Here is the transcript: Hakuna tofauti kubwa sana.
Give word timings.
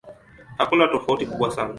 Hakuna 0.57 0.87
tofauti 0.87 1.25
kubwa 1.25 1.51
sana. 1.51 1.69